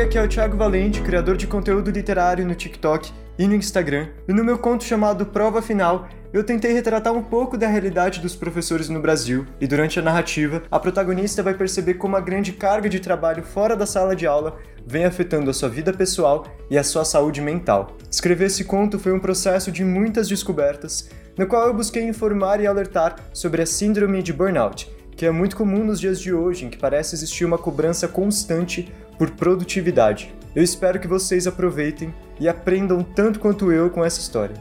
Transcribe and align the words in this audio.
aqui 0.00 0.16
é 0.16 0.22
o 0.22 0.28
Thiago 0.28 0.56
Valente, 0.56 1.00
criador 1.02 1.36
de 1.36 1.46
conteúdo 1.46 1.90
literário 1.90 2.46
no 2.46 2.54
TikTok 2.54 3.10
e 3.36 3.48
no 3.48 3.54
Instagram. 3.54 4.08
E 4.28 4.32
no 4.32 4.44
meu 4.44 4.56
conto 4.56 4.84
chamado 4.84 5.26
Prova 5.26 5.60
Final, 5.60 6.08
eu 6.32 6.44
tentei 6.44 6.72
retratar 6.72 7.12
um 7.12 7.22
pouco 7.22 7.56
da 7.56 7.66
realidade 7.66 8.20
dos 8.20 8.36
professores 8.36 8.88
no 8.88 9.00
Brasil, 9.00 9.44
e 9.60 9.66
durante 9.66 9.98
a 9.98 10.02
narrativa, 10.02 10.62
a 10.70 10.78
protagonista 10.78 11.42
vai 11.42 11.54
perceber 11.54 11.94
como 11.94 12.16
a 12.16 12.20
grande 12.20 12.52
carga 12.52 12.88
de 12.88 13.00
trabalho 13.00 13.42
fora 13.42 13.74
da 13.74 13.86
sala 13.86 14.14
de 14.14 14.26
aula 14.26 14.58
vem 14.86 15.04
afetando 15.04 15.50
a 15.50 15.54
sua 15.54 15.68
vida 15.68 15.92
pessoal 15.92 16.46
e 16.70 16.78
a 16.78 16.84
sua 16.84 17.04
saúde 17.04 17.40
mental. 17.40 17.96
Escrever 18.08 18.46
esse 18.46 18.64
conto 18.64 19.00
foi 19.00 19.12
um 19.12 19.20
processo 19.20 19.72
de 19.72 19.84
muitas 19.84 20.28
descobertas, 20.28 21.10
no 21.36 21.46
qual 21.46 21.66
eu 21.66 21.74
busquei 21.74 22.04
informar 22.04 22.60
e 22.60 22.66
alertar 22.68 23.16
sobre 23.32 23.62
a 23.62 23.66
síndrome 23.66 24.22
de 24.22 24.32
burnout, 24.32 24.88
que 25.16 25.26
é 25.26 25.30
muito 25.32 25.56
comum 25.56 25.82
nos 25.82 25.98
dias 25.98 26.20
de 26.20 26.32
hoje, 26.32 26.66
em 26.66 26.70
que 26.70 26.78
parece 26.78 27.16
existir 27.16 27.44
uma 27.44 27.58
cobrança 27.58 28.06
constante 28.06 28.92
por 29.18 29.30
produtividade. 29.30 30.32
Eu 30.54 30.62
espero 30.62 31.00
que 31.00 31.08
vocês 31.08 31.46
aproveitem 31.46 32.14
e 32.40 32.48
aprendam 32.48 33.02
tanto 33.02 33.40
quanto 33.40 33.72
eu 33.72 33.90
com 33.90 34.04
essa 34.04 34.20
história. 34.20 34.54